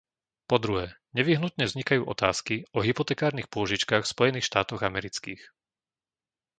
[0.49, 0.85] Po druhé,
[1.17, 5.41] nevyhnutne vznikajú otázky o hypotekárnych pôžičkách v Spojených štátoch amerických.